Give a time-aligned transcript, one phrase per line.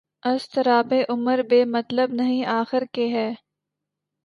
[0.23, 3.29] اضطرابِ عمر بے مطلب نہیں آخر کہ ہے